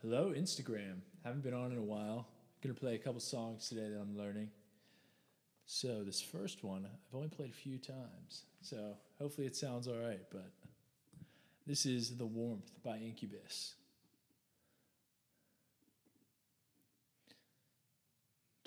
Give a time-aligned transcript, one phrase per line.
[0.00, 1.00] Hello, Instagram.
[1.24, 2.28] Haven't been on in a while.
[2.62, 4.48] Gonna play a couple songs today that I'm learning.
[5.66, 9.98] So this first one, I've only played a few times, so hopefully it sounds all
[9.98, 10.20] right.
[10.30, 10.52] But
[11.66, 13.74] this is "The Warmth" by Incubus.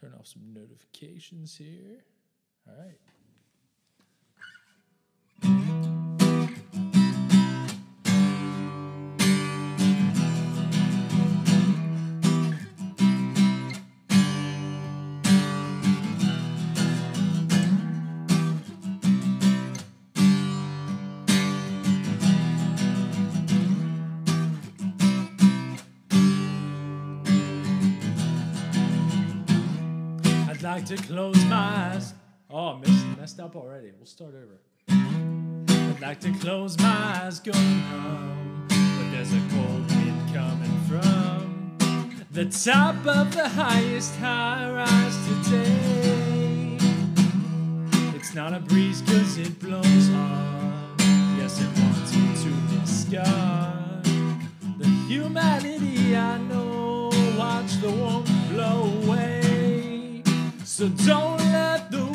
[0.00, 2.04] Turn off some notifications here.
[2.66, 2.98] All right.
[30.88, 32.14] To close my eyes.
[32.48, 33.90] Oh, missed, messed up already.
[33.98, 34.58] We'll start over.
[34.88, 42.24] I'd like to close my eyes going home, but there's a cold wind coming from
[42.30, 46.78] the top of the highest high rise today.
[48.16, 50.94] It's not a breeze cause it blows on.
[51.36, 54.04] Yes, it wants you to discard
[54.78, 57.10] the humanity I know.
[57.36, 59.37] Watch the warmth blow away.
[60.78, 62.07] So don't let the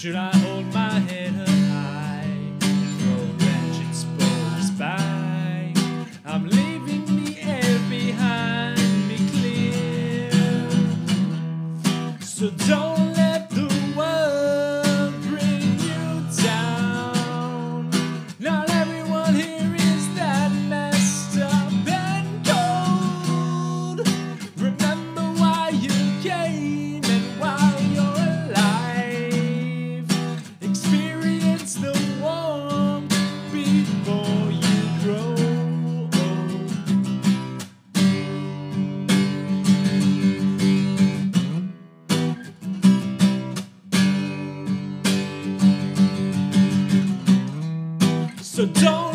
[0.00, 0.47] 是啊。
[48.58, 49.07] So don't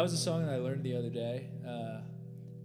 [0.00, 1.44] that was a song that I learned the other day.
[1.68, 2.00] Uh,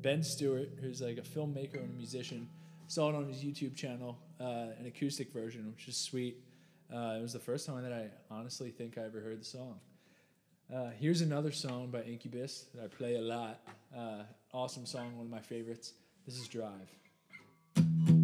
[0.01, 2.47] ben Stewart, who's like a filmmaker and a musician,
[2.87, 6.37] saw it on his YouTube channel, uh, an acoustic version, which is sweet.
[6.89, 9.81] Uh, it was the first time that I honestly think I ever heard the song.
[10.73, 13.59] Uh, here's another song by Incubus that I play a lot.
[13.93, 14.23] Uh,
[14.53, 15.91] awesome song, one of my favorites.
[16.25, 18.14] This is Drive.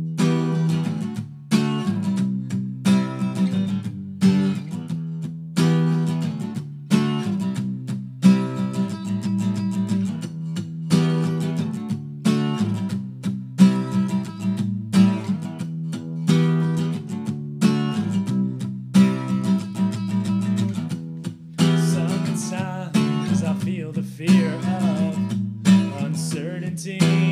[27.00, 27.31] Feel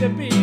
[0.00, 0.39] to be.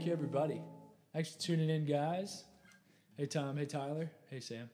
[0.00, 0.62] Thank you, everybody.
[1.12, 2.44] Thanks for tuning in, guys.
[3.18, 3.58] Hey, Tom.
[3.58, 4.10] Hey, Tyler.
[4.30, 4.70] Hey, Sam.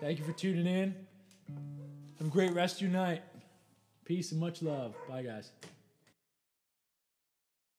[0.00, 0.94] Thank you for tuning in.
[2.18, 3.22] Have a great rest of your night.
[4.04, 4.94] Peace and much love.
[5.08, 5.52] Bye, guys.